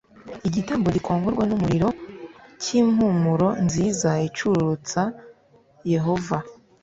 [0.47, 1.89] igitambo gikongorwa n umuriro
[2.61, 5.13] cy impumuro nziza icururutsad
[5.93, 6.37] yehova